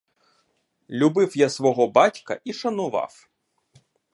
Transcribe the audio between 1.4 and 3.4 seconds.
свого батька і шанував.